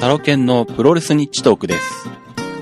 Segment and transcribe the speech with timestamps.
[0.00, 2.08] タロケンのプロレスニッチトークです。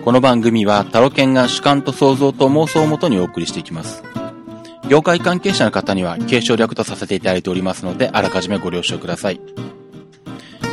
[0.04, 4.02] この番組はタロケンが主観と想像と妄想をもとにお送りしていきます。
[4.88, 9.40] 業界関係者の方には継承略とさせていただいておりますので、あらかじめご了承ください。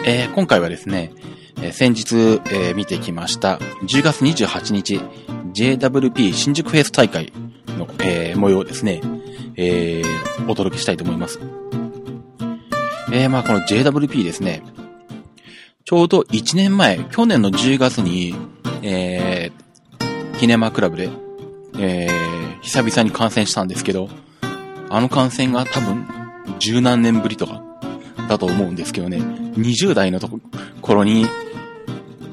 [0.05, 1.13] えー今回はですね、
[1.57, 2.15] えー先日、
[2.51, 4.99] えー見てきました、10月28日、
[5.53, 7.33] JWP 新宿フェイス大会
[7.77, 9.01] の、えー模様をですね、
[9.55, 11.39] えーお届けしたいと思います。
[13.11, 14.61] えーまあこの JWP ですね、
[15.83, 18.35] ちょうど1年前、去年の10月に、
[18.83, 21.09] えー、キネマクラブで、
[21.79, 24.09] えー、久々に観戦したんですけど、
[24.89, 26.07] あの観戦が多分、
[26.59, 27.63] 十何年ぶりとか、
[28.27, 30.39] だと思うんですけどね、20代のとこ
[30.81, 31.25] 頃に、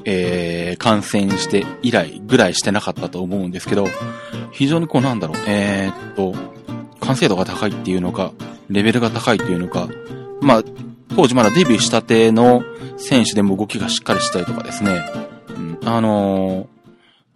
[0.05, 3.87] えー、観戦して以来ぐらいしてなかったと思うんですけど、
[4.51, 6.33] 非常にこうなんだろう、えーっと、
[6.99, 8.31] 完成度が高いっていうのか、
[8.69, 9.89] レベルが高いっていうのか、
[10.41, 10.63] まあ、
[11.15, 12.63] 当時まだデビューしたての
[12.97, 15.01] 選手でも動きがしっかりしたりとかですね、
[15.49, 16.79] うん、あのー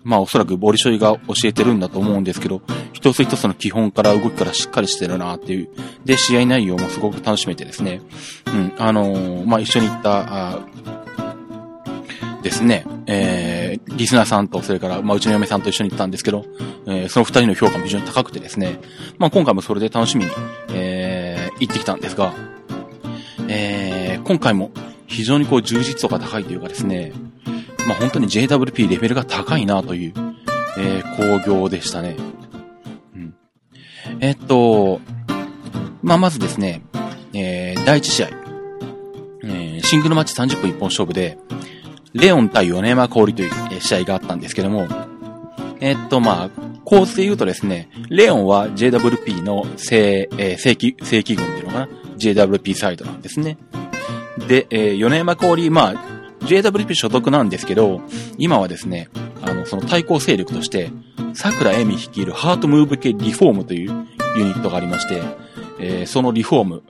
[0.03, 5.69] まあおそらくボリショイが教えてるんだと思うんですけど、一つ一つの基本から動きからしっかりしてるなっていう。
[6.03, 8.01] で、試合内容もすごく楽しめてですね。
[8.47, 10.59] うん、あのーまあ一緒に行った、
[12.41, 16.45] ですね、えー、リスナーさんと、それから、まあうちの嫁さんと一緒に行ったんですけど、
[16.85, 18.81] えーその二人の評価も非常に高くてですね、
[19.17, 20.31] まあ今回もそれで楽しみに、
[20.73, 22.33] えー、行ってきたんですが、
[23.49, 24.71] えー今回も
[25.05, 27.11] 非常にこう充実度が高いというかですね、
[27.87, 30.13] まあ本当に JWP レベルが高いなという、
[30.77, 32.15] えー、工業でしたね。
[33.15, 33.35] うん。
[34.21, 35.01] えっと、
[36.01, 36.81] まあまずですね、
[37.33, 38.29] えー、第一試合、
[39.43, 41.37] えーシングルマッチ30分一本勝負で、
[42.13, 44.87] レオン対米山香織という試合があったんですけども、
[45.81, 46.49] えっと、まあ、
[46.85, 53.57] 構図で言うとですね、レオンは JWP の正、えー正規、正規軍っていうのかな ?JWP サイドなんですね。
[54.47, 55.95] で、えー米山香織、まあ、
[56.45, 58.01] JWP 所属なんですけど、
[58.37, 59.09] 今はですね、
[59.41, 60.91] あの、その対抗勢力として、
[61.33, 63.91] 桜恵美率いるハートムーブ系リフォームという
[64.37, 65.21] ユニットがありまして、
[65.79, 66.83] えーそのリフォーム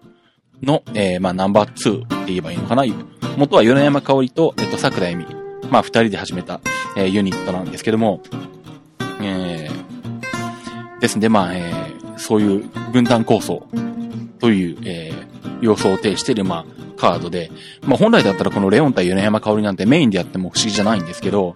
[0.61, 2.83] の、えーまあ、ナンバー2って言えばいいのかな。
[3.37, 5.25] 元は米山香織と、えっと、桜恵美。
[5.69, 6.61] まあ、二人で始めた、
[6.95, 8.21] えーユニットなんですけども、
[9.21, 13.67] えーですんで、まあ、えーそういう分断構想
[14.39, 15.02] という、え
[15.63, 17.51] 要素を呈している、まあ、カードで、
[17.81, 21.55] まあ、本来だったらこのレオン対米山香織なんてメインでやっても不思議じゃないんですけど、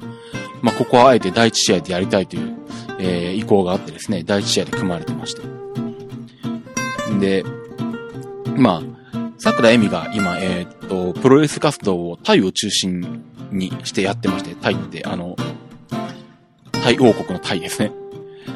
[0.62, 2.56] まあ、ここはあえて第一試合でやりたいという、
[3.00, 5.44] えー意向があってですね、第一試合で組まれてました。
[7.20, 7.44] で、
[8.56, 15.36] まあ、桜恵美が今、えーっと、プロレス活動をタイを中心にしてやってまして、タイって、あの、
[16.72, 17.92] タイ王国のタイですね。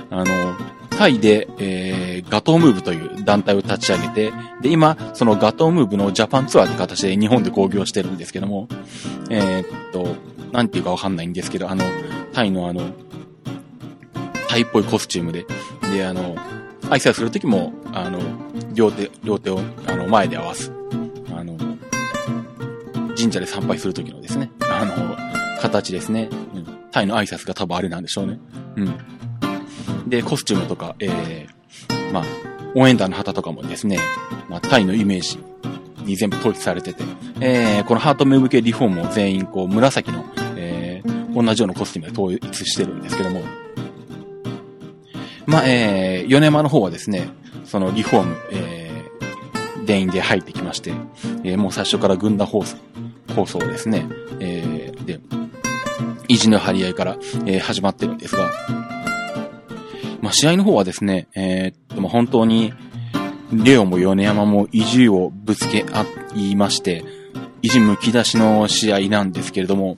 [0.10, 0.56] あの、
[1.02, 4.32] タイで、えー、ガトームーブという団体を立ち上げて、
[4.62, 8.68] で、今、そのガトームーブのジャパンツアーって形で日本で興行してるんですけども、
[9.32, 10.16] えーっと、
[10.52, 11.84] なんていうかわかんないんですけど、あの、
[12.34, 12.84] タイのあの、
[14.48, 15.48] タイっぽいコスチュームで、
[15.92, 16.36] で、あの、
[16.84, 18.20] 挨拶するときも、あの、
[18.76, 20.72] 両手、両手を、あの、前で合わす。
[21.36, 21.58] あの、
[23.18, 25.18] 神社で参拝するときのですね、あの、
[25.60, 26.30] 形ですね。
[26.54, 26.66] うん。
[26.92, 28.40] タイの挨拶が多分あれなんでしょうね。
[28.76, 29.21] うん。
[30.12, 32.24] で、コスチュームとか、えー、まあ、
[32.76, 33.98] 応援団の旗とかもですね、
[34.50, 35.40] まあ、タイのイメージ
[36.04, 37.04] に全部統一されてて、
[37.40, 40.26] えー、このハートムーブ系リフォームも全員こう、紫の、
[40.58, 43.42] えー、同じようなコスチュームで統一してるんですけども、
[45.46, 47.30] まあ、えー、米山の方はですね、
[47.64, 50.92] そのリフォーム、えー、全員で入ってきまして、
[51.46, 52.76] えー、もう最初から軍団放送、
[53.34, 54.06] 放送ですね、
[54.42, 55.22] えー、で、
[56.28, 58.52] 意地の張り合いから、えー始まってるんですが、
[60.32, 62.74] あ、試合の方はですね、えーっと、ま、本当に、
[63.54, 66.06] レオも米山も意地をぶつけ合
[66.36, 67.04] いまして、
[67.62, 69.98] 意地むき出しの試合なんですけれども、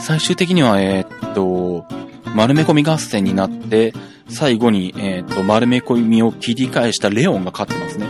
[0.00, 1.86] 最終的には、えーっと、
[2.34, 3.92] 丸め込み合戦になって、
[4.28, 8.06] 最後に、えーっと、丸め込みを切り返したレオンが勝ってますね。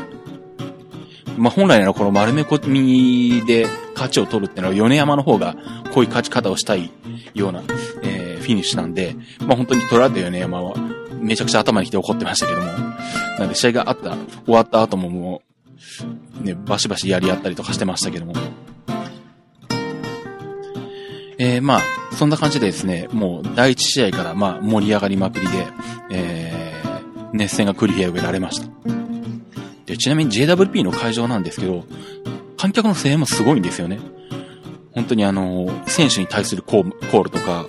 [1.39, 5.55] まあ、本来ならこの丸め込みで勝ちを取るっていうのは米山の方が
[5.95, 6.91] こういう勝ち方をしたい
[7.33, 7.63] ような、
[8.03, 10.75] えーフィニッシュなんで、まあ、本当に取られた米山は
[11.21, 12.67] めちゃくちゃ頭にきて怒ってましたけども、
[13.39, 14.17] なんで試合があった、
[14.47, 15.43] 終わった後もも
[16.41, 18.33] う、ね、バシバシやり合ったりとかしてましたけども。
[21.37, 21.81] えー、まあ、
[22.15, 25.67] そんな感じでですね、もう第一試合からまあ盛り上がりまくりで、
[26.11, 28.69] えー、熱戦が繰り広げられました。
[29.85, 31.85] で、ちなみに JWP の会場なんですけど、
[32.57, 33.99] 観客の声援もすごいんですよね。
[34.93, 37.67] 本当にあの、選手に対するコーコールとか、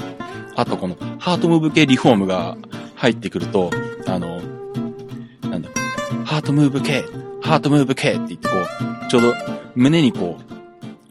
[0.60, 2.58] あとこのハートムーブ系リフォームが
[2.96, 3.72] 入ってくると、
[4.06, 4.42] あの、
[5.50, 5.70] なんだ、
[6.26, 7.06] ハートムーブ系、
[7.42, 9.34] ハートムーブ系って言ってこう、ちょうど
[9.76, 10.54] 胸にこう、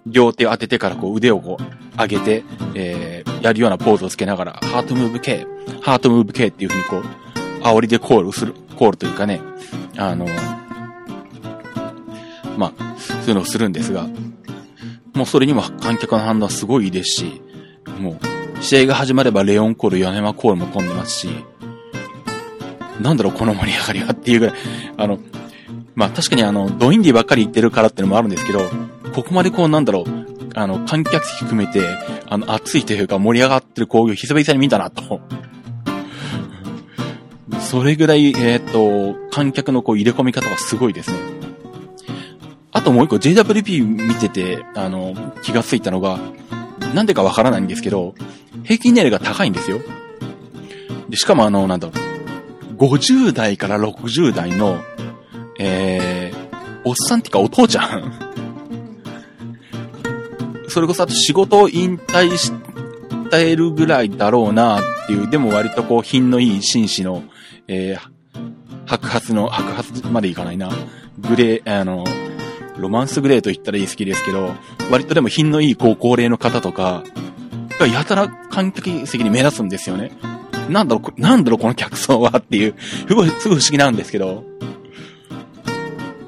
[0.05, 5.47] 両手を当ててからこう腕をこう上げて、えー、やるようなポーズをつけながら、ハートムーブ K、
[5.81, 9.41] ハートムーブ K っていう風にこう、煽りでコールする、コールというかね、
[9.97, 10.27] あの、
[12.59, 14.09] まあ、そういうのをするんですが、
[15.15, 17.41] もうそれにも観客の反応はすごいいいですし、
[17.99, 21.29] もう、試合が始まればレオンコール、米山コールも飛んでますし、
[23.01, 24.57] なんだろう、この盛り上がりはっていうぐらい、
[24.97, 25.19] あの、
[25.95, 28.69] まあ確かにあの、ドインディばっかり言ってるからってのもあるんですけど、
[29.15, 31.83] ここまでこうなんだろう、あの、観客席含めて、
[32.29, 35.21] あの、熱いというか盛り上がってる興行久々に見たなと。
[37.61, 41.19] それぐらい、えっ、と、観客のこう入れ込み方がすごいですね。
[42.73, 46.19] あともう一個 JWP 見てて、あの、気がついたのが、
[46.95, 48.15] なんでかわからないんですけど、
[48.65, 49.81] 平均年齢が高いんですよ。
[51.09, 54.81] で、しかもあの、なんだろう、50代から60代の、
[55.59, 56.49] えー、
[56.85, 58.13] おっさんっていうかお父ちゃん
[60.69, 62.53] それこそあと仕事を引退し
[63.31, 67.25] てるぐらいだろうなっていう、でも割とこう品のいい紳士の、
[67.67, 68.19] えー、
[68.87, 70.71] 白髪の、白髪までいかないな。
[71.19, 72.05] グレー、あの、
[72.79, 74.55] ロマンスグレーと言ったらいい好きですけど、
[74.91, 77.05] 割とでも品のいい高校齢の方とか、
[77.79, 80.13] がやたら観客席に目立つんですよね。
[80.69, 82.75] なんだろう、なんだろうこの客層はっていう、
[83.09, 84.45] すごい、すごい不思議なんですけど、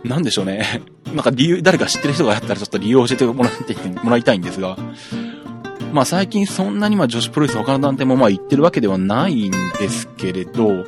[0.05, 0.83] なんでしょうね。
[1.07, 4.79] なんか理由、誰か知ってる人がやったらちょっと理由を教えてもらってもらいたいんですが、
[5.93, 10.85] まあ最近そんなにまあ女子プロレス他の団体もまあ言ってるわけではないんですけれど、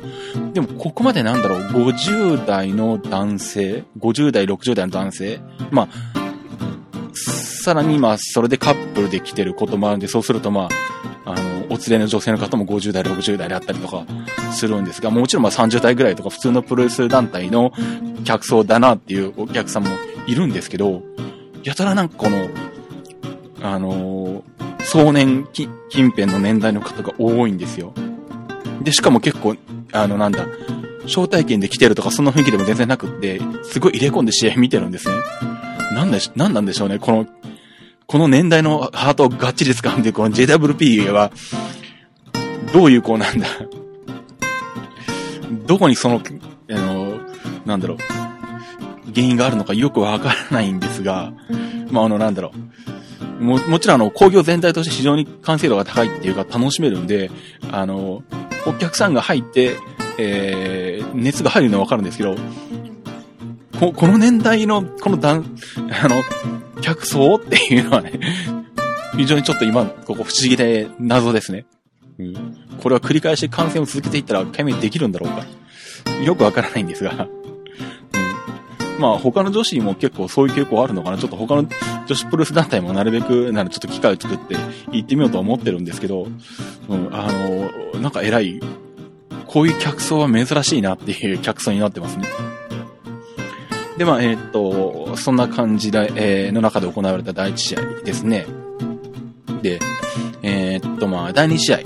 [0.53, 5.41] でもここまでなんだろう、50代の男性、50代、60代の男性、
[5.71, 6.13] まあ、
[7.63, 10.69] さらにまあそれでカップルで来てることもあるんで、そうするとま
[11.25, 14.05] あ、あの、お連れの女性の方も50代、60代であったりとか
[14.51, 17.71] するんですが、もちろんまあ30代ぐらいとか普通のプロレス団体の
[18.23, 19.89] 客層だなっていうお客さんも
[20.27, 21.03] いるんですけど、
[21.63, 22.49] やたらなんかこの、
[23.61, 25.47] あのー、壮年
[25.89, 27.95] 近辺の年代の方が多いんですよ。
[28.83, 29.55] で、しかも結構、
[29.91, 30.45] あの、なんだ、
[31.05, 35.15] 招待券で来てるとかそんな雰囲気でも全然なくって、すごい入れ込んで試合見てるんですね。
[35.95, 37.25] なんでし、なんなんでしょうね、この、
[38.05, 41.31] この年代のハートをがっちり掴んで、この JWP は、
[42.71, 43.47] どういうこうなんだ、
[45.65, 46.21] どこにその、
[46.69, 47.19] あの、
[47.65, 47.97] なんだろう、
[49.11, 51.33] 原因があるのかよくわからないんですが、
[51.89, 52.92] まあ、あの、なんだろう。
[53.39, 57.31] も、もちろんあの、工業全体として非常に完成度が高いっていうか楽しめるんで、
[57.71, 58.23] あの、
[58.65, 59.77] お客さんが入って、
[60.17, 62.35] えー、熱が入るのはわかるんですけど、
[63.79, 65.45] こ、この年代の、この段、
[66.03, 66.23] あの、
[66.81, 68.19] 客層っていうのはね、
[69.17, 71.65] 非常にちょっと今、ここ不思議で謎ですね。
[72.19, 72.33] うん。
[72.81, 75.45] これは繰り返し感染を続けていったら解明できるんだろうか。
[76.23, 77.27] よくわからないんですが。
[78.99, 81.17] まあ他の女子にも結構そういう傾向あるのかな。
[81.17, 81.67] ちょっと他の
[82.07, 84.55] 女子プロレス団体もなるべくならちょっと機会を作って
[84.91, 86.27] 行ってみようと思ってるんですけど、
[86.89, 88.59] うん、あの、なんか偉い、
[89.47, 92.27] こういう客層は珍しいなっていう客層になってますね。
[93.97, 98.47] で、まあ、えー、っと、そんな感じで、えー、の中で行われた第一試合ですね。
[99.61, 99.79] で、
[100.41, 101.79] えー、っと、まあ、第二試合、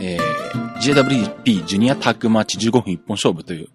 [0.00, 3.68] えー、JWP ジュニアタッグマッチ15分一本勝負という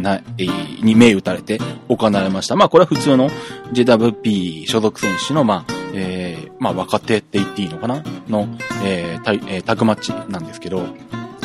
[0.00, 1.58] な、えー、に銘打たれて
[1.88, 2.56] 行われました。
[2.56, 3.30] まあこれは普通の
[3.72, 8.02] JWP 所属選手の、まあ、えー、まあ若手って言っていいのかな？
[8.28, 8.48] の、
[8.84, 10.86] えー、タえー、タグマッチなんですけど、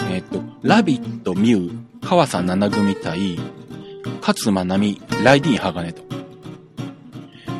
[0.09, 3.37] えっ、と、ラビット、ミュウ、川佐七組対、
[4.21, 6.03] 勝間奈美、ライディーン鋼と。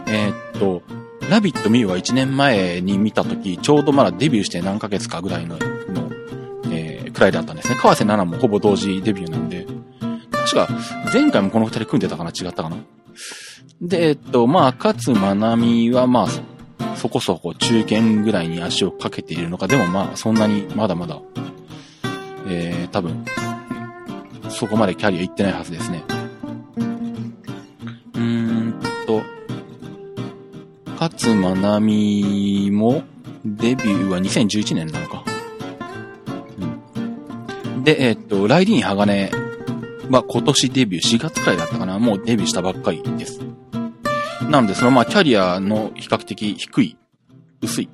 [0.07, 0.83] えっと、
[1.29, 6.11] ラビット・ミュウは1年前に見たとき、ちょうどまだデビューして何ヶ月かぐらいの、の、
[6.71, 7.75] えー、くらいだったんですね。
[7.75, 9.64] 川瀬奈々もほぼ同時デビューなんで、
[10.55, 10.67] か、
[11.13, 12.31] 前回もこの二人組んでたかな？
[12.31, 12.77] 違ったかな？
[13.81, 16.27] で、えっと、まあ、勝まなみは、まあ、
[16.95, 21.19] そこそこ中堅ぐらいに足をかけているのか、でもまあ、そんなにまだまだ、
[22.47, 23.25] えー、多分、
[24.49, 26.03] そこまでキャリア行ってないはずですね。
[28.15, 29.21] うーんと、
[30.99, 33.03] 勝まなみも、
[33.43, 35.23] デビューは2011年なのか。
[37.67, 39.31] うん、で、えっと、ライディーン鋼
[40.09, 43.41] は今年デビュー4月くらいだったかなもうデビューしたばっかりです。
[44.49, 46.97] なんで、そのまあキャリアの比較的低い、
[47.61, 47.89] 薄い、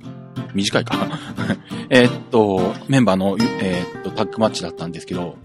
[0.54, 0.96] 短いか
[1.90, 5.38] えっと、メンバーの、えー、っと、タッグマッチだったんですけど、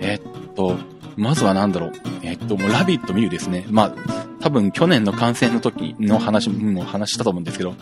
[0.00, 0.76] えー、っと、
[1.16, 1.92] まずはなんだろう。
[2.22, 3.66] えー、っと、もうラビット見るですね。
[3.70, 3.94] まあ、
[4.40, 7.74] 多分去年の感染の時の話も話したと思うんですけど、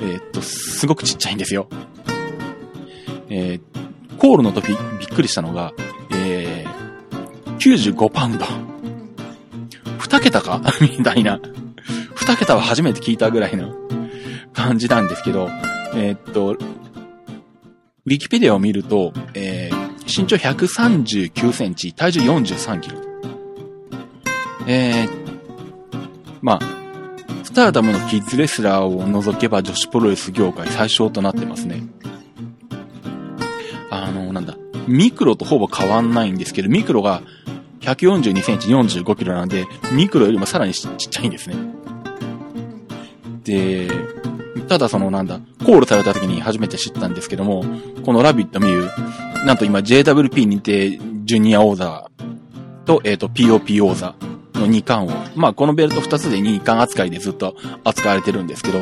[0.00, 1.68] えっと、すごくちっちゃいんですよ。
[3.30, 4.74] えー、コールの時び
[5.06, 5.72] っくりしたのが、
[7.58, 8.46] 95パウンド。
[9.98, 10.62] 二桁か？
[10.80, 11.40] みたいな。
[12.14, 13.74] 二桁は初めて聞いたぐらいの。
[14.54, 15.48] 感じなんですけど、
[15.94, 22.96] えー、っと、ウィキペディアを見ると、えー、身長139センチ、体重43キロ。
[24.66, 25.08] えー、
[26.42, 26.78] まあ、
[27.44, 31.84] スターダムのキッズレスラーを除けば女子プロレス業界最小となってますね。
[34.88, 37.22] ミクロとほぼ変わんないんですけど、ミクロが
[37.80, 41.56] 142センチ45キロなんで、ミクロよりもさらにちっちゃいんですね。
[43.44, 43.88] で、
[44.68, 47.64] ただそのなんだ、コールされた時に初めて知ったんですけども、
[48.04, 52.10] このラビットミュー、なんと今 JWP にてジュニア王座
[52.84, 54.14] と、えっ、ー、と POP 王座
[54.54, 58.80] の2冠を、まあこのベルト2つで2冠扱いでずっと扱われてるんですけど、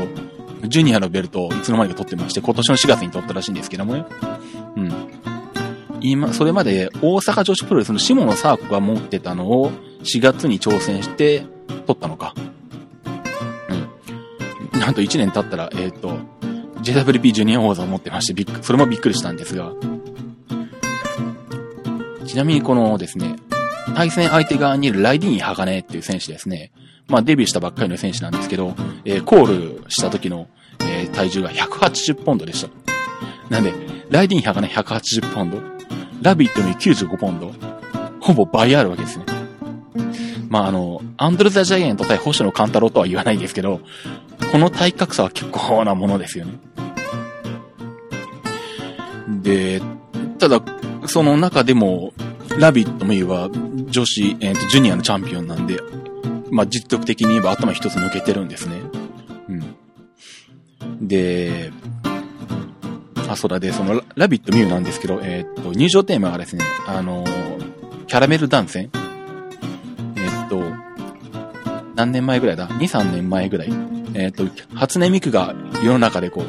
[0.69, 4.05] ジュニアのベルトをいつの間にか取ってまして、今年の4月に取ったらしいんですけどもね。
[4.77, 4.93] うん。
[6.09, 9.73] 今、それまで大阪女子プロレスの下野サーコが持ってたのを
[10.05, 11.45] 4月に挑戦して
[11.85, 12.33] 取ったのか。
[14.73, 14.81] うん。
[14.81, 16.17] なんと1年経ったら、えっ、ー、と、
[16.83, 19.73] JWP ジュニア王座を持ってまして、びっく、それもびっくりしたんですが。
[22.25, 23.35] ちなみにこのですね、
[23.97, 26.71] 対戦相手側にいるライディーン・ハガネっていう選手ですね。
[27.09, 30.47] まあデビューしたばっかりの選手なんですけど、えー、コールした時の、
[30.81, 32.71] えー、体重が180ポンドでした。
[33.51, 33.73] なんで、
[34.09, 35.76] ライディン・ハガネ180ポンド、
[36.23, 37.53] ラビットに95ポンド、
[38.21, 39.25] ほぼ倍あるわけですね。
[40.49, 43.81] まあ、あの、アンドルザ・ジャイアント対星野勘太郎とは言わないんですけど、
[44.53, 46.59] この体格差は結構なものですよね。
[49.43, 49.83] で、
[50.39, 50.63] ただ、
[51.07, 52.13] その中でも、
[52.59, 53.51] ラビットも言えば、
[53.91, 55.79] 女子、えっ、ー、と、ジュニアのチャンピオンなんで、
[56.51, 58.77] まあ、実力的に言えば頭一つ抜けてるんですね。
[59.49, 59.53] う
[60.87, 61.09] ん。
[61.09, 61.73] で、
[63.29, 67.25] あ、そうだ、で、その、ラビットミューなんですけど、えー、っと、入場テーマがですね、あの
[68.07, 68.91] キャラメル断線
[70.17, 70.63] えー、っと、
[71.97, 73.73] 何年前ぐらいだ ?2、3年前ぐらい。
[74.15, 76.45] え、っと、初音ミクが世の中でこう、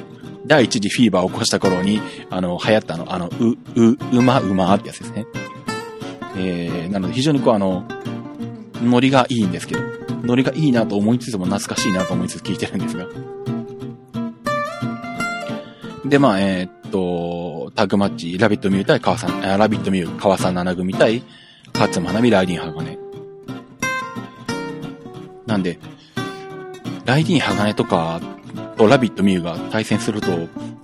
[0.45, 5.25] 第一次フィーバーを起こした頃に、あの、流行ったの、あの、う、う、うま、うまってやつですね。
[6.37, 7.83] えー、なので非常にこうあの、
[8.83, 9.81] ノリがいいんですけど、
[10.23, 13.07] ノリがいいなと思いつつも懐かしいなと思いつつ聞いてるんですが。
[16.09, 21.23] で、まあ、えー、っと、タグマッチ、ラビットミュー対川さん、ラビットミュー、川さん七組対、
[21.73, 22.97] 勝間波ライディン鋼。
[25.45, 25.79] なんで、
[27.05, 28.21] ライディン鋼とか、
[28.77, 30.31] とラビットミューが対戦すると、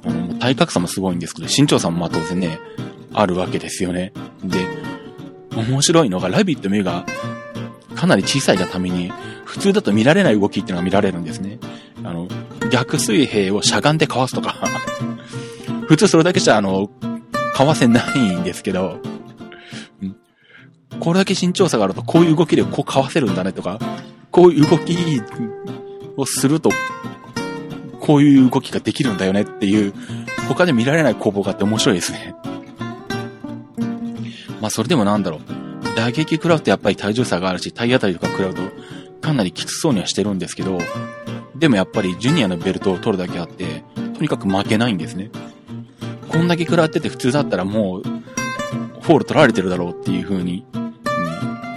[0.06, 2.60] あの、体格差もすごいんですけど、身長差もまあ当然ね、
[3.14, 4.12] あるわけですよね。
[4.44, 4.66] で、
[5.56, 7.06] 面白いのが、ラビットミューが、
[7.96, 9.12] かなり小さいがために、
[9.46, 11.60] 普通だと見られない動きっていうのが見られるんですね。
[12.04, 12.28] あの、
[12.72, 14.56] 逆水平をしゃがんでかわすとか
[15.88, 16.90] 普通それだけじゃ、あの、
[17.54, 19.00] かわせないんですけど、
[21.00, 23.80] これだけ身長差があると、こういう動きでこうかわせるんだねとか、
[24.32, 24.96] こういう動き
[26.18, 26.70] をすると、
[28.00, 29.94] こういう動きができるんだよねっていう、
[30.48, 32.36] 他で見られない攻防があって面白いですね。
[34.62, 35.42] まあそれでもなんだろう。
[35.96, 38.62] 打撃食らうとやっぱり体重差があるし、体当たりとか食らうと
[39.22, 40.80] かなりきつそうにはしてるんですけど、
[41.56, 43.84] でもやっぱりジュニアのベルトを取るだけあって、
[44.16, 45.30] とにかく負けないんですね。
[46.30, 50.66] こんだけ食らってて普通だったらもう、フォール取られてるだろうっていう風に、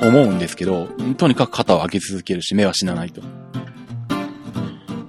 [0.02, 0.86] うん、思うんですけど、
[1.16, 3.22] とにかく肩を上げ続けるし、目は死なないと。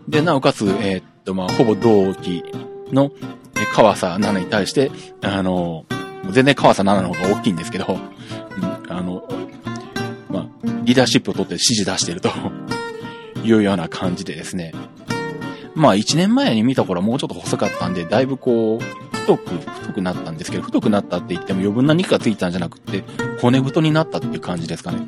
[0.07, 2.43] で、なおかつ、えー、っと、まあ、ほぼ同期
[2.91, 3.11] の
[3.59, 4.91] え川佐奈々に対して、
[5.21, 5.85] あの、
[6.31, 9.27] 全然川佐奈々の方が大きいんですけど、うん、あの、
[10.29, 10.47] まあ、
[10.83, 12.29] リーダーシップを取って指示出してると
[13.43, 14.73] いうような感じでですね。
[15.75, 23.03] まあ、1年前に見た頃はもうちょっと細かったんで、だいぶこう、太く、太くなったんですけど、太くなったって言っても余分な肉がついたんじゃなくて、
[23.41, 25.07] 骨太になったっていう感じですかね。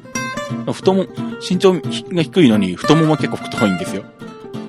[0.74, 1.06] 太も、
[1.48, 1.80] 身長が
[2.24, 4.04] 低いのに太もも結構太いんですよ。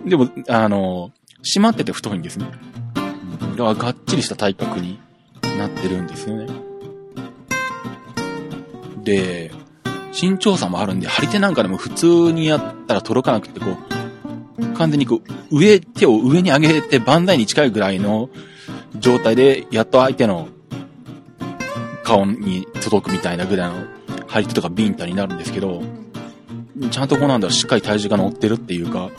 [0.07, 1.11] でも、あの、
[1.42, 2.47] 締まってて太いんですね。
[3.57, 5.00] だからがっちりした体格に
[5.59, 6.47] なってるんですよね。
[9.02, 9.50] で、
[10.21, 13.76] 身長差もあるんで、張り手なんかでも普通にやったら届かなくて、こ
[14.61, 18.30] う、完全にこう、上、手を上に上げて万歳に近いぐらいの
[18.97, 20.49] 状態で、やっと相手の
[22.02, 23.85] 顔に届くみたいなぐらいの
[24.26, 25.82] 張り手とかビンタになるんですけど、
[26.90, 29.11] ちゃんとこうなんだろ、しっかり体重が乗ってるっていうか、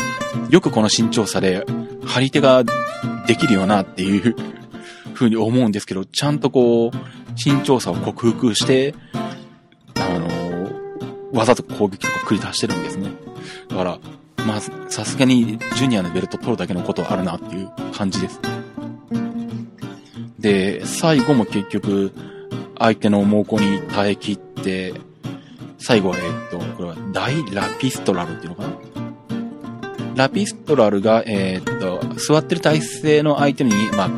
[0.49, 1.65] よくこの身長差で
[2.05, 2.63] 張り手が
[3.27, 4.35] できるよなっていう
[5.13, 6.97] 風に思うんですけど、ちゃんとこう、
[7.43, 8.95] 身長差を克服して、
[9.95, 10.27] あの
[11.31, 13.09] 技と攻撃とか繰り出してるんですね。
[13.69, 13.99] だから、
[14.45, 18.39] まあ、さすがにジュニアのベルト取るだけのことはあるなっていう感じです。
[20.41, 22.11] で、最後も結局、
[22.77, 24.93] 相手の猛攻に耐え切って、
[25.77, 28.69] 最後は、えっと、これは大ラピストラルっていうのかな？
[30.15, 34.09] ラピストラルが、えー、っと、座ってる体勢の相手に、まあ、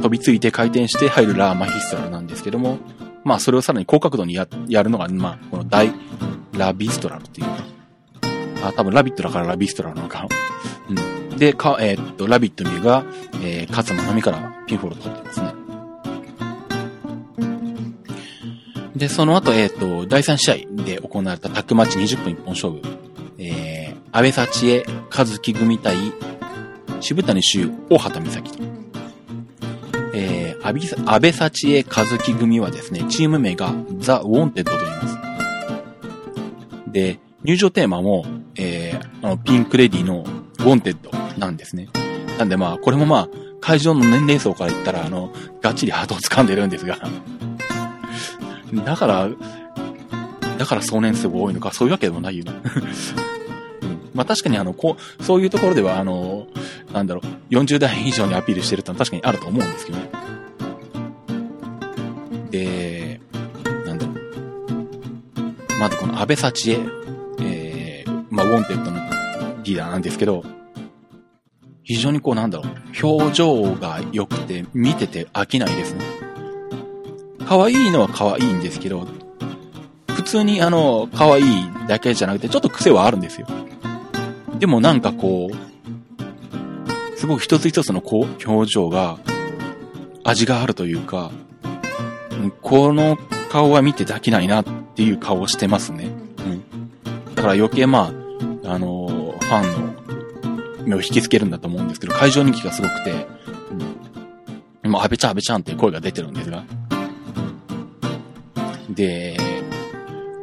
[0.00, 2.78] 飛びついて回転して入るラーマヒストラルなんですけども、
[3.22, 5.92] まあ、それをさらに高角度にや、やるのが、まあ、この大、
[6.52, 7.46] ラビストラルっていう。
[8.62, 10.26] あ、多分ラビットだからラビストラルなのか。
[10.88, 11.25] うん。
[11.38, 13.04] で、か、えー、っと、ラビットミューが、
[13.42, 15.66] えー、勝間波からピンフォールを取ってますね。
[18.96, 22.80] で、その後、えっ、と、第3試合で行われたタックマッチ20分一本勝負。
[23.38, 25.96] えー、安倍幸恵、和樹組対、
[27.00, 28.50] 渋谷修、大畑美咲。
[30.14, 35.18] えー、安倍幸恵、和樹組はですね、チーム名がザ・ウォンテッドと言います。
[36.90, 38.24] で、入場テーマも、
[38.54, 40.24] えー、あの、ピンクレディの
[40.60, 41.88] ウォンテッドなんですね。
[42.38, 43.28] なんでまあ、これもまあ、
[43.60, 46.98] 会場の年齢層から言ったら、あの、がっちりハートを掴んでるんですが
[48.84, 49.28] だから、
[50.58, 52.52] だから総年数が多いのか、そういうわけでもないよな。
[54.14, 56.46] まあ確かにあの、こう、そういうところでは、あの、
[56.92, 60.10] なんだろう、40代以上にアピールしてるってのは確かにあると思うんですけどね。
[62.50, 63.20] で、
[63.84, 64.16] なんだろう。
[65.78, 66.78] まずこの阿部幸江、
[67.40, 69.00] えー、まあウォンテッドの
[69.62, 70.44] リーダーなんですけど、
[71.86, 76.00] 非常にこうなんだろう、表情が良くて見てて飽きないですね。
[77.48, 79.06] 可愛いのは可愛いんですけど、
[80.08, 81.44] 普通にあの、可愛い
[81.86, 83.46] だけじゃなくて、ちょっと癖はあるんですよ。
[84.58, 89.18] でもなんかこう、すごく一つ一つのこう、表情が、
[90.24, 91.30] 味があるというか、
[92.62, 93.16] この
[93.48, 94.64] 顔は見て飽きないなっ
[94.96, 96.10] ていう顔をしてますね。
[96.38, 97.34] うん。
[97.36, 98.10] だから余計ま
[98.64, 99.95] あ、あの、ファンの
[100.86, 103.26] 目を引きつけるんだと思うんですけど、会場人気がすごくて、
[104.84, 104.90] うん。
[104.90, 106.64] もう、安倍ちゃん安倍ちゃんっていう声が出てるんですが、
[108.88, 109.36] で、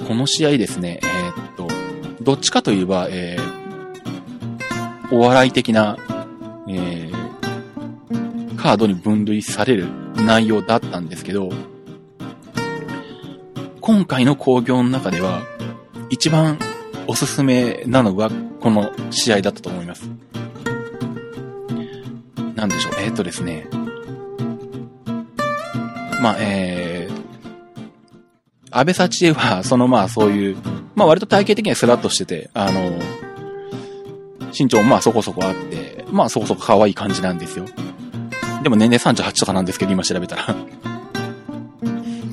[0.05, 1.67] この試合ですね、えー、っと、
[2.21, 5.97] どっちかといえば、えー、お笑い的な、
[6.67, 11.49] えー、カードに分類される内容だったんですけど、
[13.79, 15.41] 今回の興行の中では、
[16.09, 16.59] 一番
[17.07, 18.29] おすすめなのが、
[18.59, 20.12] この試合だったと思います。
[23.13, 23.67] っとですね。
[26.21, 27.23] まあ、えー、
[28.71, 30.57] 安倍幸恵は、そのまあそういう、
[30.95, 32.99] まあ割と体型的にはスラッとしてて、あの、
[34.57, 37.65] 身長もまあそこそこあって、まあそこそこ可愛い感じなんですよ。
[38.63, 40.55] でも年齢38とかなんですけど、今調べたら。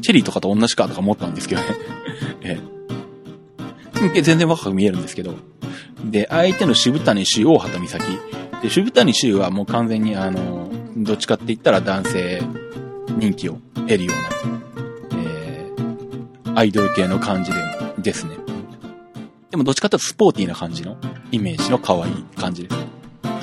[0.03, 1.69] チェリーとかと同じかとか思ったんですけどね。
[2.43, 2.61] え
[4.15, 4.23] え。
[4.23, 5.35] 全然若く見えるんですけど。
[6.05, 8.05] で、相手の渋谷修、大畑美咲。
[8.63, 10.70] で、渋谷修はもう完全にあの、
[11.01, 12.43] どっちかって言ったら男性
[13.19, 15.71] 人気を得るようなえ
[16.55, 17.59] アイドル系の感じで、
[17.99, 18.37] ですね。
[19.51, 20.97] でもどっちかというとスポーティーな感じの
[21.33, 22.77] イメージの可愛い感じです。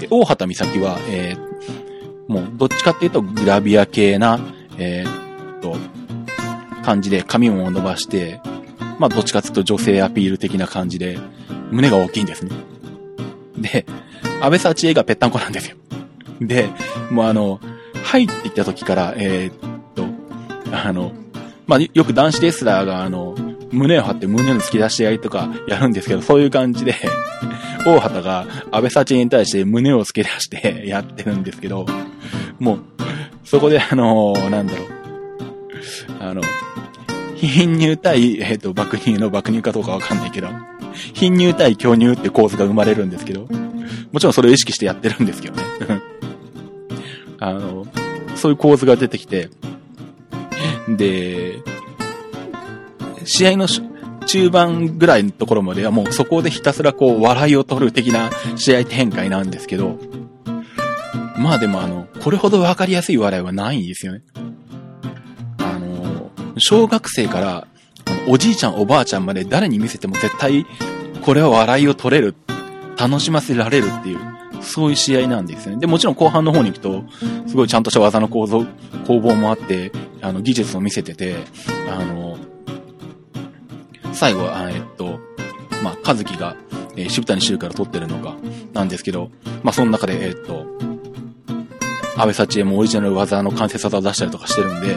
[0.02, 4.40] で、大畑美咲は、えー、もうどっちかっていうとグラビア系な、
[4.78, 5.76] えー、と、
[6.84, 8.40] 感じで髪も伸ばして、
[9.00, 11.20] まあどっちかっていうと女性アピール的な感じで、
[11.72, 12.52] 胸が大きいんですね。
[13.58, 13.86] で、
[14.42, 15.78] 安倍幸恵がぺったんこなんですよ。
[16.42, 16.70] で、
[17.10, 17.60] もうあの、
[18.04, 19.54] 入ってきた時から、えー、っ
[19.96, 20.06] と、
[20.72, 21.12] あの、
[21.66, 23.36] まあ、よく男子レスラーが、あの、
[23.72, 26.96] 胸を張って胸の突き出し合いとかやるんですけど、そういう感じで
[27.86, 31.86] 大畑が安倍幸に対して胸を突き出して やってるんですけど、
[32.60, 32.80] もう、
[33.44, 34.88] そこであの、なんだろう、
[36.20, 36.42] あの、
[37.36, 40.48] 貧乳対、えっ、ー、と、爆乳の爆乳かどうかわかんないけど、
[41.14, 43.48] 貧乳対巨乳って構図が生まれるんですけど、
[44.12, 45.64] もちろんそれを意識してやってるんですけどね。
[47.40, 47.88] あの、
[48.36, 49.50] そういう構図が出てきて、
[50.88, 51.62] で、
[53.26, 53.68] 試合の
[54.26, 59.98] 中盤ぐらいのところまではもうそこでひたすらこう笑いを取る的な試合展開なんですけど、
[61.38, 64.22] まあでもあの、これほどわかりやすい笑いはないんですよね。
[65.60, 67.68] あの、小学生から、
[68.28, 70.66] おじいちゃんおばあちゃんまで誰に見せても絶対
[71.22, 72.36] これは笑いを取れる、
[72.98, 74.20] 楽しませられるっていう、
[74.68, 75.80] そういう試合なんですよね。
[75.80, 77.04] で、もちろん後半の方に行くと、
[77.48, 78.66] すごいちゃんとした技の構造、
[79.08, 81.38] 攻防もあって、あの、技術を見せてて、
[81.90, 82.38] あの、
[84.14, 85.20] 最後は、えっと、
[85.84, 86.56] まあ、和樹が、
[86.96, 88.36] えー、渋谷修から取ってるのか、
[88.74, 89.32] なんですけど、
[89.64, 90.66] まあ、その中で、えっと、
[92.18, 94.96] 安倍幸恵もオリジナル技の関節技を出したりとかしてるんで、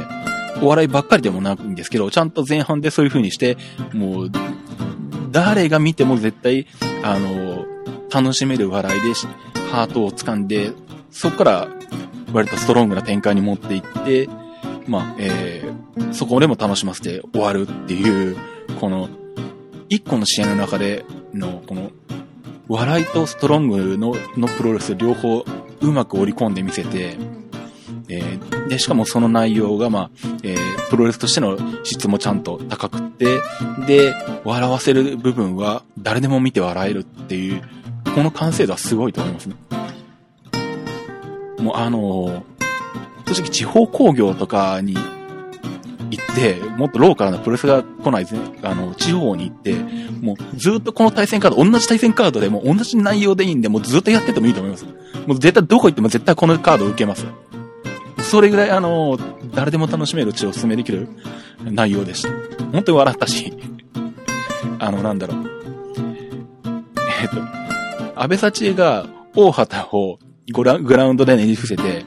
[0.63, 3.57] お笑いばっかりでもないんですけど、ちゃんと前半でそういう風にして、
[3.93, 4.31] もう、
[5.31, 6.67] 誰が見ても絶対、
[7.03, 7.67] あの、
[8.13, 9.15] 楽しめる笑いで、
[9.71, 10.73] ハートを掴んで、
[11.11, 11.69] そこから
[12.33, 14.29] 割とストロングな展開に持っていって、
[14.87, 18.37] まあ、えー、そこでも楽しませて終わるっていう、
[18.81, 19.09] この、
[19.89, 21.05] 一個の試合の中で
[21.35, 21.91] の、この、
[22.69, 25.45] 笑いとストロングののプロレス両方
[25.81, 27.17] うまく織り込んでみせて、
[28.09, 30.11] えー、で、しかもその内容が、まあ、
[30.43, 33.41] えー、プロレスとしての質もちゃんと高くって、
[33.87, 37.63] で、笑わせる部分は誰でも見て笑えるっていう、
[38.15, 39.55] この完成度はすごいと思いますね。
[41.59, 42.45] もうあの、
[43.27, 44.95] 正直地方工業とかに
[46.11, 48.41] 行って、もっとローカルなプレスが来ないですね。
[48.63, 49.75] あの、地方に行って、
[50.21, 54.85] もうずっとこの対戦カード、同じ対戦カードでも同じ内容でいいんで、もうずっとやっててもいいと思います。
[55.27, 57.27] もう絶対どこ行っても絶対このカードを受けます。
[58.23, 59.19] それぐらいあの、
[59.55, 61.09] 誰でも楽しめるうちをおすすめできる
[61.65, 62.31] 内容でした。
[62.73, 63.53] 本当に笑ったし、
[64.79, 65.51] あの、なんだろう。
[67.23, 67.70] えっ、と、
[68.21, 70.19] 安倍幸恵が大畑を
[70.53, 72.05] グラグラウンドでねじ伏せて、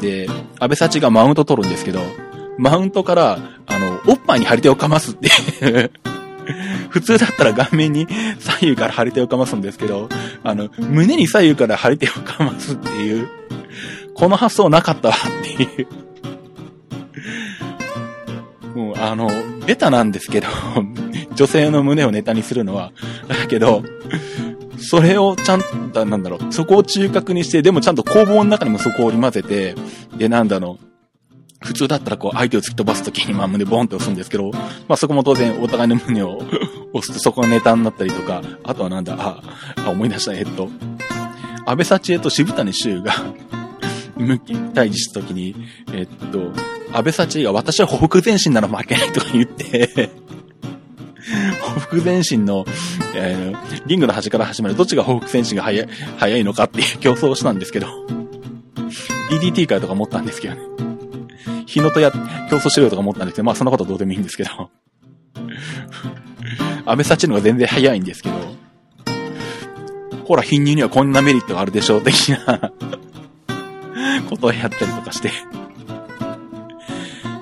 [0.00, 0.28] で、
[0.60, 1.98] 安倍幸がマウント取るんですけど、
[2.58, 5.28] マウントから、あの、おっぱいに張り手をかますって
[6.90, 8.06] 普通だったら顔面に
[8.38, 10.08] 左右から張り手をかますんですけど、
[10.44, 13.28] あの、胸に左右から張り手をかますっていう、
[14.14, 15.88] この発想なかったわっていう。
[18.78, 19.28] もう、あの、
[19.66, 20.46] ベタなんですけど、
[21.34, 22.92] 女性の胸をネタにするのは、
[23.26, 23.82] だけど、
[24.80, 25.62] それをちゃん
[25.92, 29.74] と、なんだろう、そこを中核にして、でもちゃんと工房の中にもそこを織り交ぜて、
[30.16, 30.88] で、なんだろう、
[31.60, 34.60] 普通だったらこう相手を突き飛ばすときにまあ胸ボンって押すんですけど、ま
[34.90, 36.38] あそこも当然お互いの胸を
[36.94, 39.42] 押すとそこがネタになったりとか、あとはなんだ、あ、
[39.84, 40.68] あ思い出した、えっと、
[41.66, 43.12] 安倍幸恵と渋谷修が
[44.16, 45.54] 向き対峙したときに、
[45.92, 46.52] えっと、
[46.92, 50.10] 安倍幸恵が私はほふ前進なら負けないとか言って
[51.90, 52.64] ほふ前進の、
[53.14, 57.86] えー、リングの端から始まるどっちがほふ前進が早い、早いのかっていう 競争をしたんですけど
[59.30, 60.60] DDT 会とか持ったんですけどね。
[61.66, 62.10] 日野とや、
[62.48, 64.70] 競争しろよとか思ったんですけど、まあそんなことはどうでもいいんですけど。
[66.86, 68.36] 安倍幸のが全然早いんですけど、
[70.24, 72.72] ほら、貧乳にはこんなメリットがあるでしょう、的な
[74.30, 75.30] ことをやったりとかして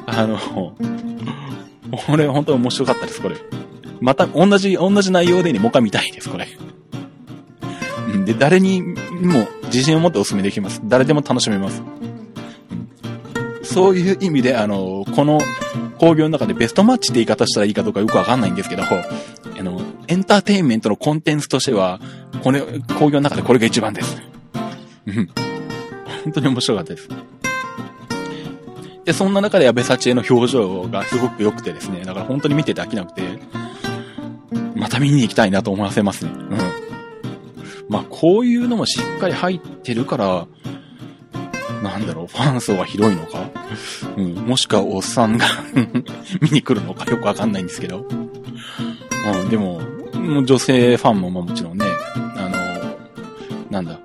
[0.07, 0.39] あの、
[2.07, 3.37] これ本当面白かったです、これ。
[4.01, 6.47] また、同じ、同じ内容でにもう一回見たいです、これ。
[8.17, 10.83] んで、誰にも自信を持ってお勧めできます。
[10.85, 11.83] 誰でも楽しめます。
[12.01, 12.17] うん
[13.77, 15.39] そういう意味で、あの、この
[15.99, 18.87] 工業の中でベストマッチって言い方したらいいかどうかよくわかんないんですけど、あ
[19.63, 22.01] の、エンターテインメントのコンテンツとしては、
[22.43, 22.63] これ、
[22.99, 24.17] 工業の中でこれが一番です。
[25.07, 25.29] うん。
[26.25, 27.09] 本当に面白かったです。
[29.07, 33.23] で、そんな中で安倍幸恵の表情がすごく良くてですね、だから本当に見てて飽きなくて、
[34.75, 36.33] また見に行きたいなと思わせますね。
[36.33, 36.59] うん。
[37.89, 40.47] まあ、こういうのもしっかり入ってるから、
[41.85, 43.49] なんだろう、ファン層は広いのか？
[44.17, 45.47] うん、もしくはおっさんが
[46.43, 47.09] 見に来るのか？
[47.09, 48.05] よくわかんないんですけど。
[48.09, 49.81] うん、でも、
[50.45, 51.87] 女性ファンももちろんね、
[52.37, 52.51] あの、
[53.71, 54.01] なんだ、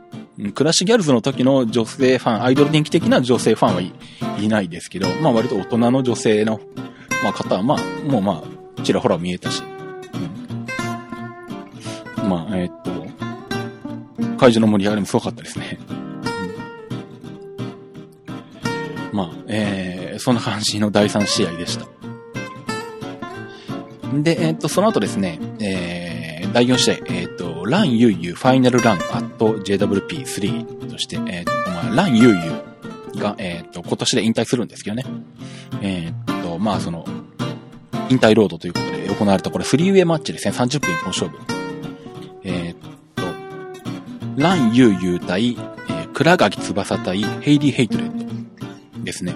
[0.54, 3.94] クラッシュギャルズの時の女性ファン、アイドル人気的な女性ファンはい
[4.40, 6.60] いないですけど、まあ割と大人の女性の、
[7.24, 7.78] まあ方は、まあ、
[8.10, 8.44] もうま
[8.78, 9.62] あ、ちらほら見えたし。
[12.24, 15.78] うん、まあ、えー、っと、会場の盛り上がりもすごかったですね。
[19.14, 21.86] まあ、えー、そんな感じの第3試合でした。
[24.14, 26.01] で、えっ、と、その後ですね、えー、
[26.54, 35.06] 第4試合、えっ、ー、と、ランユーユーファイナルランアット JWP3 として、えっ、と、まあ、ランユーユーが、えっ、と、今年で引退するんですけどね。
[35.82, 37.06] えっと、まあ、その、
[38.10, 40.54] 引退ロードということで行われたこれ、スリーウェイマッチですね。
[40.54, 41.38] 30分一本勝負。
[42.44, 42.76] えっ
[43.16, 43.24] と、
[44.36, 48.32] ランユーユー対、えー、倉垣翼対ヘイリー・ヘイトレッド。
[49.04, 49.34] ですね。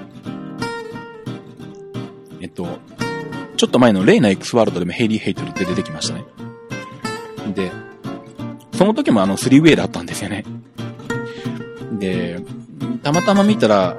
[2.42, 2.80] えっと、
[3.58, 6.26] ちょっと前のレイナ X ワールドでもヘイリー・ヘイトレッドって出てきましたね。
[7.56, 7.72] で、
[8.74, 10.46] その時もあの、スリーウェイだったんですよね。
[12.00, 12.40] で、
[13.04, 13.98] たまたま見たら、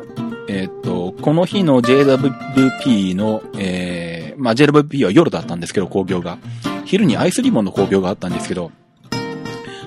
[0.49, 6.39] えっと、この日の JWP の、えー、まあ、JWP は夜だったんですけど、興行が。
[6.85, 8.71] 昼にアイスリボンの興行があったんですけど、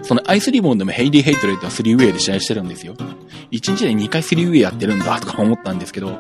[0.04, 2.96] そのアイスリボンでもヘイリー・ヘイトレッドはスリーウェイで試合してるんですよ。
[3.52, 6.20] 1日で2回スリーウェイやってるんだとか思ったんですけど、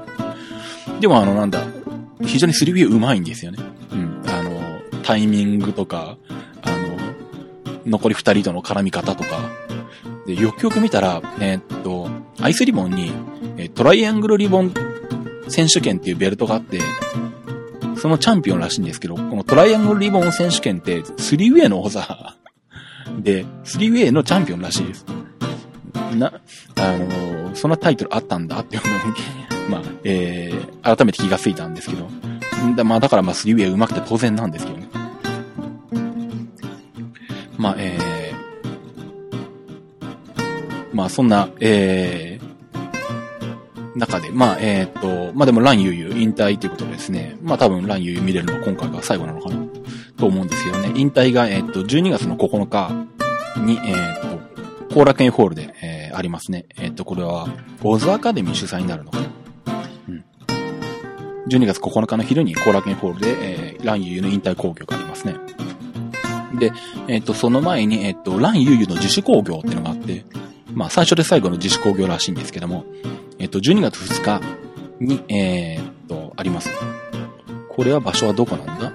[0.99, 1.63] でもあのなんだ、
[2.25, 3.59] 非常にスリーウェイ上手いんですよね。
[3.91, 4.21] うん。
[4.27, 4.61] あの、
[5.03, 6.17] タイミングとか、
[7.89, 9.49] 残り2人との絡み方とか。
[10.25, 13.11] で、よくよく見たら、えー、っと、アイスリボンに、
[13.57, 14.73] えトライアングルリボン
[15.47, 16.79] 選手権っていうベルトがあって、
[17.95, 22.35] そのチャンピオンらしいんですけど、このトライアングルリボン選手権って、スリーウェイの王座
[23.19, 25.05] で、スリーウェイのチャンピオンらしいです。
[26.15, 26.33] な、
[26.75, 29.15] あのー、そんなタイトルあったんだっていうのに、
[29.69, 32.09] まあ、えー、改めて気がついたんですけど、
[32.75, 34.88] だまあ、だからまあ、スリーウェイ上手くて当然なんですけどね。
[37.59, 38.31] まあ、え
[40.93, 49.57] まあそんな、えー、中で、まあえっ、と、まあでもランユーユ引退ということでですね、まあ多分ランユユ見れるのは今回が最後なのかな
[50.17, 52.91] と思うんですけどね、引退がえっ、と12月の9日
[53.61, 56.65] に、えっ、と、後楽園ホールで、えー、ありますね。
[56.77, 57.49] えっ、と、これは、
[57.83, 59.27] オズアカデミー主催になるのかな。
[61.49, 65.35] 12月9日の昼に後楽園ホールで、えー、ランユーユーの引退興行がありますね。
[66.57, 66.71] で、
[67.07, 70.25] えっ、と、その前に、えっ、と、ランユーユーの自主興行っていうのがあって、
[70.73, 72.85] まあ、最初で最後の自主興行らしいんですけども、
[73.37, 74.41] えっ、と、12月2日
[74.99, 76.69] に、えっ、と、あります。
[77.69, 78.91] これは場所はどこなんだ？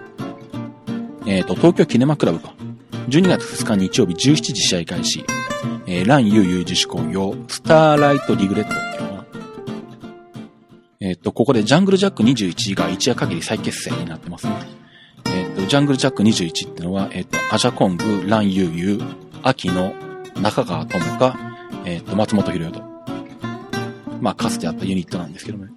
[1.26, 2.54] えっ、と、東京キネマクラブか。
[3.08, 5.24] 12月2日日曜日17時試合開始。
[5.86, 9.24] えー、ランユーユー自主興行、スターライトリグレットっていうのかな。
[11.00, 14.83] えっ、と、ここでジャングルジャック21が一夜限り再結成になってますね。
[15.54, 19.94] えっ、と、ジャングルジャック21ってのは、えっ、と、アジャコング、ランユーユー、秋の
[20.40, 21.36] 中川智香、
[21.84, 22.82] えっ、と、松本博人。
[24.20, 25.70] まあ、かつてあったユニットなんですけどね。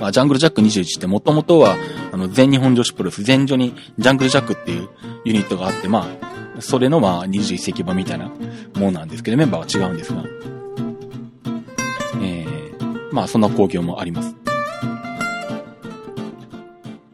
[0.00, 1.76] まあ、ジャングルジャック21ってもともとは、
[2.10, 4.88] あの、全日本女子プロレス、全女にジャングルジャックっていう
[5.24, 6.08] ユニットがあって、ま
[6.56, 8.30] あ、それのまあ、21世紀版みたいな
[8.76, 10.24] もんなんですけど、メンバーは違うんですが、
[12.22, 14.41] えー、まあ、そんな興行もあります。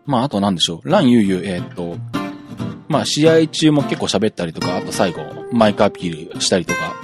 [0.09, 0.88] まあ、あとなんでしょう。
[0.88, 1.99] ランユーユー、えー、っと、
[2.88, 6.97] まあ、試合中も結構喋ったりとか、あと最後、マイクアピールしたりとか、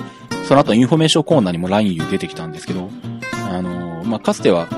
[0.48, 2.88] その後インフォメーションコーナーにもランユー出てきたんですけど、
[3.50, 4.68] あのー、まあ、かつては、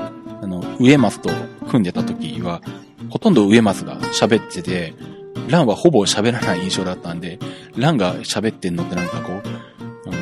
[0.41, 1.29] あの、上松と
[1.69, 2.61] 組んでた時は、
[3.09, 4.93] ほとんど上松が喋ってて、
[5.47, 7.39] ランはほぼ喋らない印象だったんで、
[7.77, 9.41] ランが喋ってんのってなんかこう、
[10.05, 10.17] あの、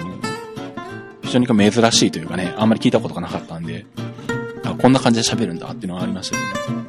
[1.23, 3.87] 非常に珍しいというかね、あんまり聞いたことがなかったんで、
[4.63, 6.84] あこんな感じで喋るんだっていうのはありましたけどね。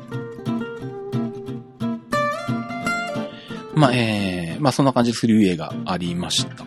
[3.76, 6.64] まあ、えー、まあそんな感じで 3way がありました。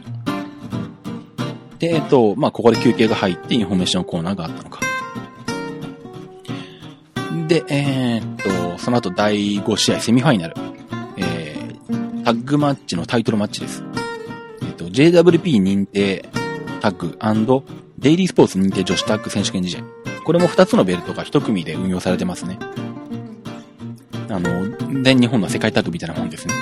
[1.80, 4.80] で、えっと、まあここで休憩が入ってインフォメーションコーナーがあったのか。
[7.48, 10.56] で、えー、っと、その後第5試合セミファイナル。
[11.17, 13.84] えー、タッグマッチのタイトルマッチです。
[14.62, 16.30] えっと、JWP 認定
[16.80, 17.17] タッグ
[17.98, 19.84] デイリースポーツ認定女子タッグ選手権試合。
[20.24, 22.60] これも2つのベルトが1組で運用されてますね。
[24.30, 26.54] あの、全日本の世界タッグみたいなもんですね。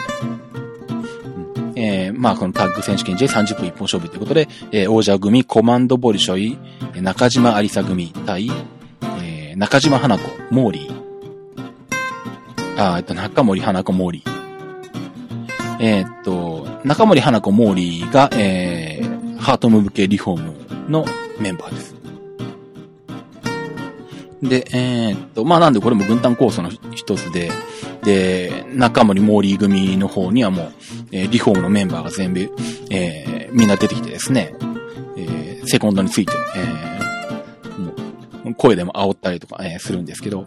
[1.80, 6.58] えー、まあ、このタッグ選手権 J30 分一本勝負ということで、えー、王者組コマンドボリショイ、
[7.00, 8.50] 中島安里紗組対、
[9.22, 10.98] えー、中島花子、モーリー。
[12.78, 14.38] あ、えっと、中森花子、モーリー。
[15.80, 21.06] えー、っと、中森花子、モーリーが、えー、ハートムーブ系リフォームの
[21.40, 21.96] メンバーです。
[24.42, 27.52] で、えー、っと、まあなんでこれも軍団構想の一つで、
[28.08, 30.74] で、中森モーリー組の方にはもう、
[31.12, 32.50] えー、リフォームのメンバーが全部、
[32.90, 34.56] えー、みんな出てきてですね、
[35.18, 37.94] えー、セコンドについて、えー、も
[38.46, 40.46] う、声でも煽ったりとか、えー、するんですけど、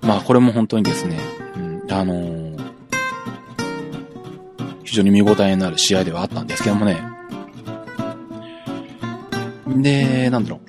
[0.00, 1.20] まあこれも本当にですね、
[1.54, 2.58] うん、あのー、
[4.84, 7.02] 非常に見応えのある試合ではあったんですけどもね、
[9.66, 10.60] で、なんだろ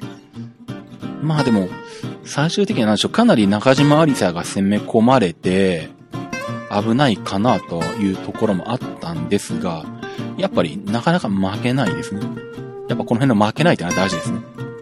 [1.21, 1.25] う。
[1.25, 1.69] まあでも、
[2.27, 5.89] 最終的には何でしょう、かなり中島ありさが攻め込まれて、
[6.69, 9.85] 危ないかなというところもあったんですが、
[10.37, 12.21] やっぱりなかなか負けないですね。
[12.89, 14.41] やっぱこの辺の負けないってのは大事ですね。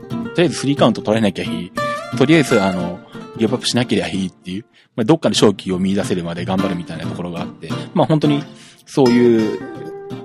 [0.09, 1.71] とりあえず3カウント取れなきゃいい。
[2.17, 2.99] とりあえず、あの、
[3.37, 8.43] ギブアップしなければいいっていう、まあ、どっかで勝機を見出せるまで頑張るみたいなところがあって、まあ本当に
[8.85, 9.59] そういう、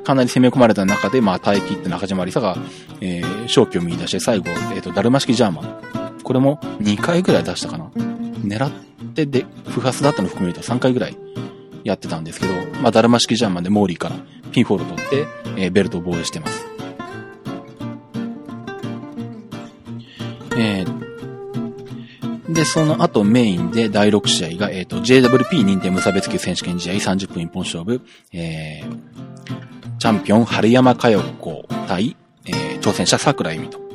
[0.04, 2.56] かなり攻め込まれた中で、まあ耐え切って中島ありさが、
[3.00, 5.99] えー、勝機を見出して最後、えっ、ー、と、だるま式ジャーマン。
[6.30, 7.86] これも2回ぐらい出したかな。
[7.86, 8.70] 狙っ
[9.14, 11.16] てで、不発だったの含めると3回ぐらい
[11.82, 14.16] やってたんですけど、まあ、だるま式ジャーマンでモーリーから
[14.52, 16.64] ピンフォール取って、えー、ベルトを防衛してます。
[20.56, 32.16] えー、で、その後メインで第6試合が、えっ、ー、と、JWP 認定無差別級選手権試合30分一本勝負、えー、チャンピオン春山佳代子対、
[32.46, 33.89] えー、挑戦者桜井美と。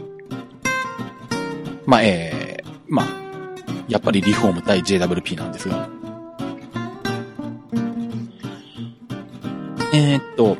[1.85, 3.07] まあ、えー、まあ、
[3.87, 5.87] やっぱりリフォーム対 JWP なんですが。
[9.93, 10.57] えー、っと、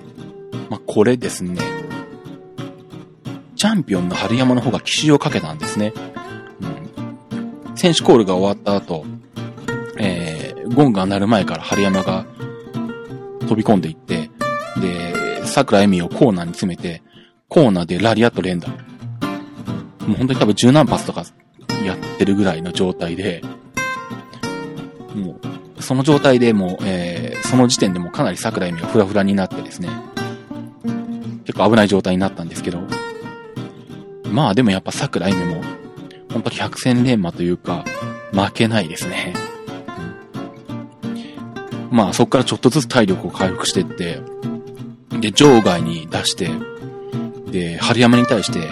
[0.70, 1.60] まあ、これですね。
[3.56, 5.94] チャンピオンの春山の方が騎士をかけたんですね。
[6.62, 7.76] うん。
[7.76, 9.06] 選手コールが終わった後、
[9.98, 12.26] えー、ゴンが鳴る前から春山が
[13.42, 14.30] 飛び込んでいって、
[14.80, 17.02] で、桜恵美をコーナーに詰めて、
[17.48, 18.68] コーナーでラリアット連打。
[20.08, 21.26] もう本当に多分十何発とか
[21.84, 23.42] やってるぐらいの状態で、
[25.16, 25.40] も
[25.78, 29.90] う、その状態でもう、えー、その時点でもかなり桜井美はフラフラになってですね。
[31.46, 32.82] 結構危ない状態になったんですけど、
[34.32, 35.62] まあでもやっぱ桜井美も、
[36.32, 37.86] 本当に百戦錬磨というか、
[38.32, 39.34] 負けないですね。
[41.92, 44.20] まあそこからちょっとずつ体力を回復していって、
[45.20, 46.50] で、場外に出して、
[47.52, 48.70] で、春山に対して、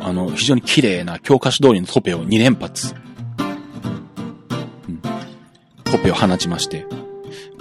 [0.00, 2.94] あの、非常に綺麗な教科書通りのトペを2連発。
[4.88, 5.00] うん。
[5.84, 6.86] トペを放ちまして。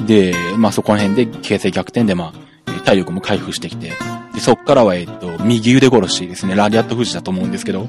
[0.05, 2.49] で、まあそこら辺で形勢逆転でまあ、
[2.83, 3.91] 体力も回復してきて、
[4.33, 6.55] で、そっからはえっと、右腕殺しですね。
[6.55, 7.87] ラリアット富士だと思うんですけど、も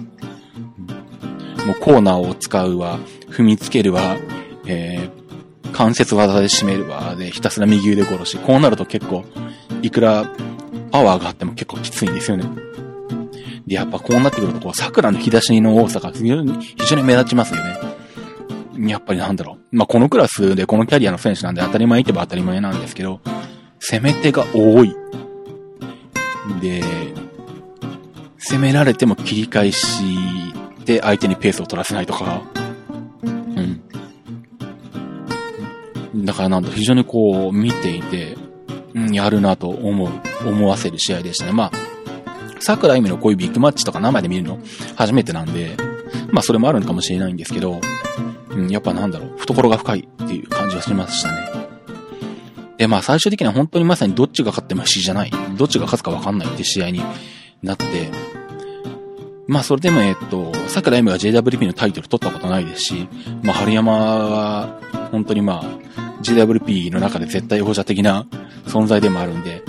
[1.72, 2.98] うコーナーを使うわ、
[3.30, 4.16] 踏みつけるわ、
[4.66, 8.38] えー、関節技で締めるわ、で、ひたすら右腕殺し。
[8.38, 9.24] こうなると結構、
[9.82, 10.26] いくら
[10.90, 12.44] パワーがあっても結構きついんですよね。
[13.70, 17.76] で、やっぱこうなってくると、こう、桜の日差しの多さが非常に、非常に目立ちますよね。
[18.88, 19.76] やっぱりなんだろう。
[19.76, 23.20] まあ、このクラスでこのキャリアの選手なんで当たり前いけば当たり前なんですけど、
[23.78, 24.96] 攻め手が多い。
[26.60, 26.82] で、
[28.38, 30.02] 攻められても切り返し
[30.84, 32.42] で相手にペースを取らせないとか、
[33.22, 33.30] う
[36.18, 36.24] ん。
[36.24, 38.36] だからなんだ、非常にこう、見ていて、
[38.94, 40.10] うん、やるなと思う、
[40.44, 41.52] 思わせる試合でしたね。
[41.52, 41.89] まあ、
[42.60, 44.58] 桜意味のこういうビッグマッチとか生で見るの？
[44.96, 45.76] 初めてなんで、
[46.30, 47.80] まあそれもあるのかもしれないんですけど、
[48.50, 51.48] うん、やっぱなんだろう、懐が深いっていう感じはしましたね。
[52.78, 55.30] で、まあ最終的には本当にまさにどっちが勝っても不思議じゃない。
[55.56, 57.02] どっちが勝つかわかんないって試合に
[57.62, 57.84] なって、
[59.46, 63.08] まあそれでもえっと、桜井美が JWP のタイトル取ったことないですし、
[63.42, 65.64] まあ春山は本当にまあ
[66.22, 68.26] JWP の中で絶対王者的な
[68.66, 69.62] 存在でもあるんで、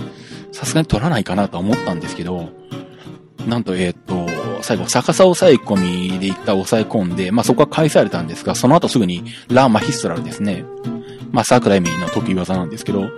[0.52, 2.50] さすがに取らないかなとは思ったんですけど、
[3.48, 4.28] なんと、えっ、と、
[4.62, 10.64] 最後、逆さ抑え込みで一回抑え込んで、まあ、そこは返されたんですが、その後すぐに、ラーマヒストラルですね。
[11.32, 13.10] まあ、桜井美の得意技なんですけど、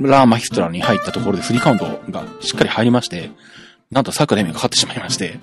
[0.00, 3.30] ラーマヒストラルに入ったところでスリーカウントがしっかり入りまして、
[3.90, 5.38] なんと桜井美が勝ってしまいまして、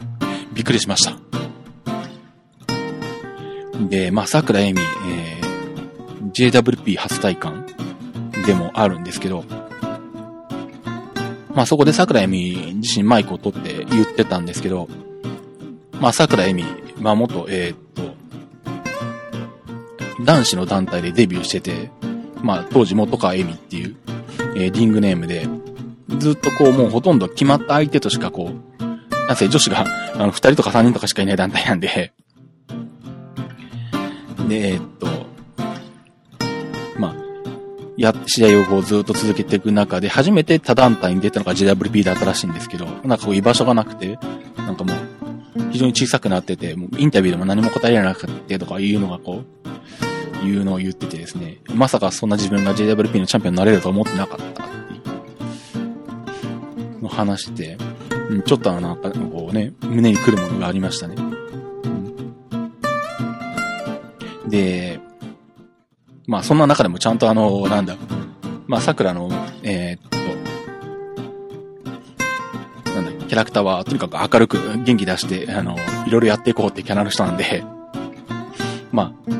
[0.54, 1.18] びっくりしました。
[3.90, 7.66] で、まあ、桜井美、えー、JWP 初体感
[8.46, 9.46] でもあるんですけど、
[11.58, 14.88] まあそこで桜恵美自身マイクを取って言ってたんですけど、
[16.00, 16.64] まあ桜恵美、
[17.00, 18.16] まあ元、えー、っと、
[20.24, 21.90] 男子の団体でデビューしてて、
[22.44, 23.96] まあ当時元川恵美っていう、
[24.56, 25.48] えー、リングネームで、
[26.20, 28.54] ずっとこうもうほとんど決まった相手としかこう、
[29.28, 32.14] なぜ女子が、あの、二人とか三人とかしかいない団体なんで、
[34.48, 35.08] で、えー、っと、
[38.02, 44.20] や、試合をこうずっと続けていく中で、初めて他団体に出たのが JWP だったらしいんですけど、なんかこう居場所がなくて、
[44.58, 44.98] なんかもう、
[45.72, 49.44] 非常に小さくなってて、もうインタビューでも何も答えられなくてとかいうのがこ
[50.44, 54.98] う、いうのを言っててですね、まさかそんな自分が JWP のチャンピオンになれると思ってなかったってい
[57.00, 57.78] うの話して、
[58.30, 61.16] うん、ちょっとなんかこうね、胸に来るものがありましたね。
[61.18, 61.38] うん
[64.48, 65.00] で、
[66.28, 67.96] まあそんな中でもちゃんとあの、なんだ、
[68.68, 69.30] まあ桜の、
[69.64, 70.02] えー、っ
[72.84, 77.64] と、なんだ、キャラクターはとにかく明るく元気出して、あの、いろいろやっていこうってキャラの人なんで、
[78.92, 79.32] まあ、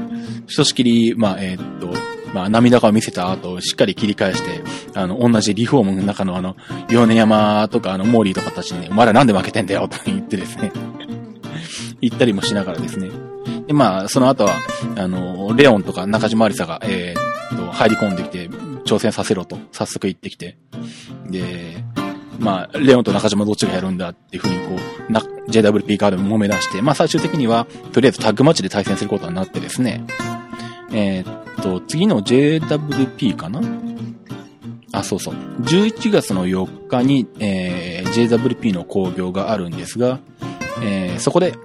[0.48, 1.90] ひとしきり、まあ、えー、っと、
[2.34, 4.62] まあ、涙が見せた後、しっかり切り返して、
[4.94, 6.56] あの、同じリフォームの中のあの、
[6.88, 10.72] 米山とかあの、モーリーとかたちにね、お前らなんで負けてんだよと言ってですね。
[12.00, 13.10] 言ったりもしながらですね、
[13.68, 14.56] で、まあ、その後は、
[14.96, 18.50] あの、レオンとか中島ありさが、えー、と、入り込んできて、
[18.86, 20.58] 挑戦させろと、早速言ってきて、
[21.30, 21.84] で、
[22.40, 30.04] まあ、レオンと中島どっちがやるんだっていうふうにこう、な、JWP カードも揉め出して、まあ最終的には、とりあえずタッグマッチで対戦することになってですね、
[30.92, 33.62] えー、っと、次の JWP かな？
[34.94, 35.36] あ、そうそう。
[35.62, 40.20] 11月の4日に、えー、JWP の興行があるんですが、
[40.82, 41.56] えー、そこで、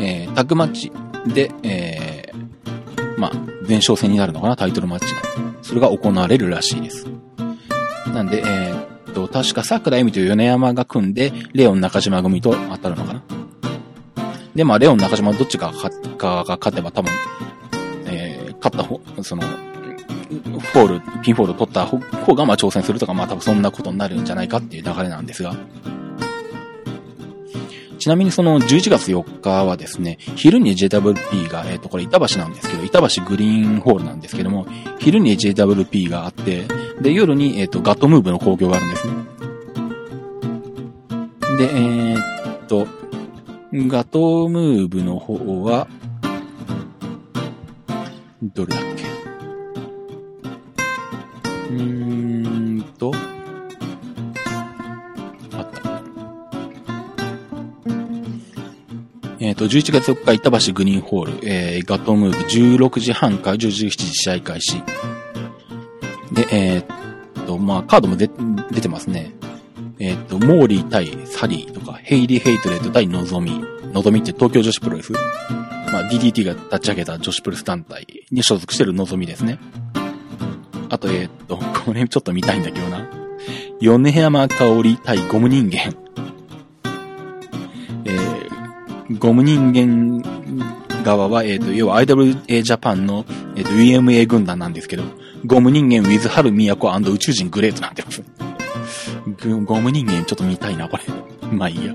[0.00, 0.92] えー、タッグマッチ
[1.32, 3.32] で、えー、まあ、
[3.68, 5.14] 前哨戦になるのかな、タイトルマッチ
[5.62, 7.06] それが行われるらしいです。
[8.12, 13.22] なんで、えー、っと、確かさくらえみと米山が組んで、レオン中島組と当たるのかな。
[14.54, 17.12] で、まあ、レオン中島どっちが勝が勝てば多分、
[18.06, 25.54] えー、勝った方、その、フォール、ピンフォールを取った方がまあ挑戦するとか、まあ多分そんなことになるんじゃないかっていう流れなんですが。
[28.00, 34.66] ちなみにその11月4日はですね、昼に JWP が、えっ、ー、と、これ板橋なんですけど、板橋グリーンホールなんですけども、
[34.98, 36.64] 昼に JWP があって、
[37.02, 39.12] で、夜に、えっ、ー、と、ガットムーブの興行があるんですね。
[41.58, 42.88] で、えー、っと、
[43.72, 45.86] ガトムーブの方は、
[48.42, 49.04] どれだっけ？
[51.70, 52.39] うーん
[59.50, 64.80] えっ、と、11月4日、板橋グリーンホール、えー、ガトムーブ16時半から17時試合開始。
[66.30, 66.84] で、えっ、
[67.48, 68.30] と、まあ、カードも出、
[68.70, 69.34] 出てますね。
[69.98, 73.60] えっ、と、モーリー対サリーとか、ヘイリー・ヘイトレッド対ノゾミ。
[73.92, 75.10] ノゾミって東京女子プロレス。
[75.10, 79.58] まあ、DDT が立ち上げた女子プロレス団体に所属してるノゾミですね。
[80.90, 83.04] あと、えっ、と、 これちょっと見たいんだけどな。
[83.80, 85.92] 米山香織対ゴム人間。
[89.18, 90.22] ゴム人間
[91.02, 93.24] 側は、えっ、と、要は IWA ジャパンの、
[93.56, 95.02] えっ、と、UMA 軍団なんですけど、
[95.46, 98.22] ゴム人間 with 春都宇宙人グレートなってます。
[99.64, 101.02] ゴム人間ちょっと見たいな、これ。
[101.50, 101.94] まあいいや。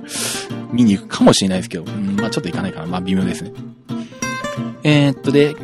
[0.73, 2.87] 見に行くかもしれないですけど、うん、まあちょっと行かないかな。
[2.87, 3.53] まあ微妙ですね。
[4.83, 5.55] えー、っとで、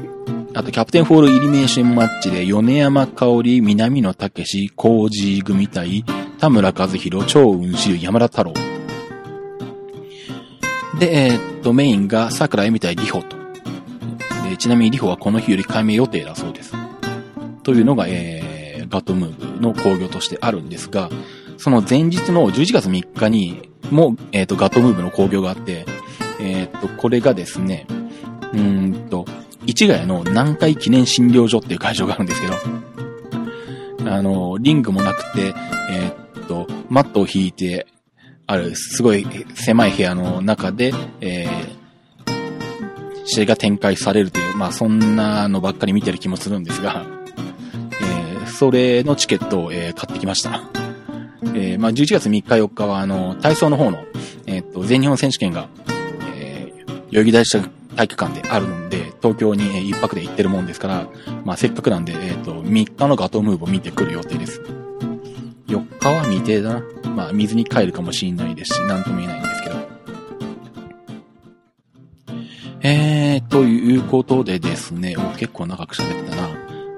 [0.53, 6.05] あとキャプテンフォールイリミネーションマッチで、米山香織、南野武史、コージー組対、
[6.39, 8.70] 田村和弘、趙雲子龍、山田太郎。
[11.01, 13.35] で、えー、っと、メインが桜井みたいリホと。
[14.47, 16.75] で、ちなみにリホはこの日より解明予定だそうです。
[17.63, 21.09] というのが、えー、ガトムーブの工業としてあるんですが、
[21.57, 25.87] その前日の11月3日にも、えっ、と、ガトムーブの工業があって、
[26.39, 27.87] えっ、と、これがですね、
[28.53, 29.25] うんと、
[29.65, 32.47] 市ヶ谷の南海記念診療所っていう会場があるんですけ
[34.05, 35.55] ど、あの、リングもなくて、
[35.89, 37.87] えー、っと、マットを引いて、
[38.51, 39.25] ある、すごい
[39.55, 40.91] 狭い部屋の中で、
[41.21, 47.05] えー、試合が展開されるという、まあそんなのばっかり見てる気もするんですが、
[48.01, 50.63] えー、それのチケットを、えー、買ってきました。
[51.55, 54.03] えー、まあ11月3日4日は、あの、体操の方の、
[54.47, 55.69] えっと、全日本選手権が、
[56.35, 57.61] えー、代々木大社
[57.95, 61.07] 体育館であるので、東京に一泊で行ってるもんですから、
[61.45, 64.61] まあせっかくなんで、えっ、ー、と、3日のガトームーブを見てくる予定です。
[65.67, 67.00] 4日は未定だな。
[67.15, 69.75] まあ水に帰るかもしれないですし、なんとも言えないんですけど。
[72.83, 76.49] えー、ということでですね、結構長く喋ってたな。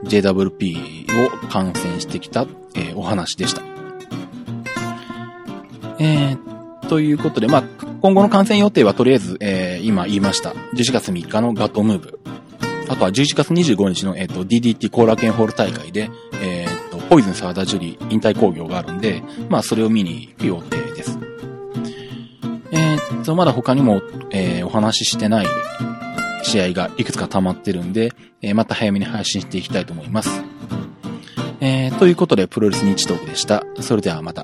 [0.05, 2.45] JWP を観戦してきた、
[2.75, 3.61] えー、お話でした。
[5.99, 7.63] えー、ということで、まあ、
[8.01, 10.51] 今後の観戦予定はとりあえず、えー、今言いました。
[10.73, 12.19] 11月3日のガトムーブ。
[12.89, 16.09] あとは11月25日の、えっ、ー、と、DDT コーラケンホール大会で、
[17.13, 21.19] ポイズン沢田樹里引退興行があるんで、まあ、それを見に行く予定です。
[22.71, 24.01] えっ、と、まだ他にも、
[24.31, 25.45] えお話ししてない
[26.41, 30.43] 試合がいくつか溜まってるんで、えまた早めに配信していきたいと思います。
[31.59, 33.63] えということで、プロレス日トークでした。
[33.79, 34.43] それではまた。